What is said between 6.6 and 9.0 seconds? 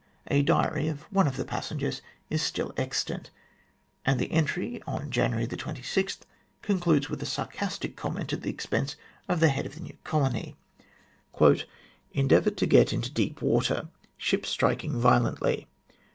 concludes with a sarcastic comment at the expense